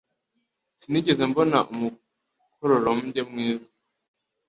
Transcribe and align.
Sinigeze 0.79 1.23
mbona 1.31 1.57
umukororombya 1.73 3.21
mwiza. 3.29 3.69